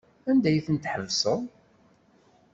Anda 0.29 0.47
ay 0.49 0.59
ten-tḥebseḍ? 0.65 1.39